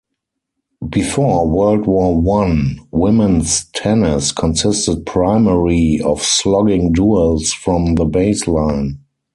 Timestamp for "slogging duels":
6.23-7.51